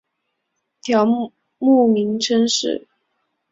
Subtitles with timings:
[0.81, 1.05] 条
[1.59, 2.87] 目名称是